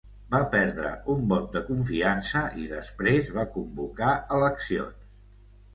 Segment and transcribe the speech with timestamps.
[0.29, 5.19] Va perdre un vot de confiança i després va convocar eleccions.